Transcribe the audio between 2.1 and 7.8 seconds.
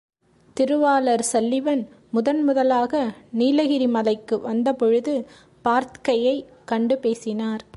முதன் முதலாக நீலகிரி மலைக்கு வந்தபொழுது, பார்த்கையைக் கண்டு பேசினார்.